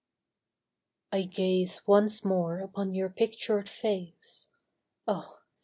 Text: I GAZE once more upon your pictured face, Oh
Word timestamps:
I 1.11 1.25
GAZE 1.25 1.85
once 1.85 2.25
more 2.25 2.57
upon 2.61 2.95
your 2.95 3.07
pictured 3.07 3.69
face, 3.69 4.47
Oh 5.07 5.41